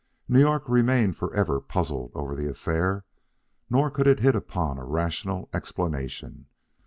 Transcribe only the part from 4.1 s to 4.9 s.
hit upon a